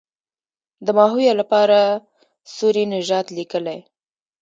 د 0.85 0.87
ماهویه 0.97 1.33
لپاره 1.41 1.79
سوري 2.55 2.83
نژاد 2.93 3.25
لیکلی. 3.37 3.79